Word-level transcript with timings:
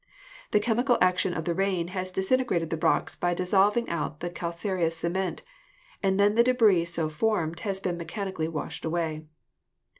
The 0.49 0.59
chemical 0.59 0.97
action 0.99 1.31
of 1.35 1.45
the 1.45 1.53
rain 1.53 1.89
has 1.89 2.09
disintegrated 2.09 2.71
the 2.71 2.77
rocks 2.77 3.15
by 3.15 3.35
dissolving 3.35 3.87
out 3.87 4.19
the 4.19 4.31
calcareous 4.31 4.97
cement, 4.97 5.43
and 6.01 6.19
then 6.19 6.33
the 6.33 6.41
debris 6.43 6.85
so 6.85 7.07
formed 7.07 7.59
has 7.59 7.79
been 7.79 7.97
mechanically 7.97 8.47
washed 8.47 8.83
away. 8.83 9.25